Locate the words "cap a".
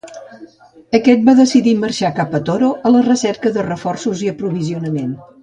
2.21-2.41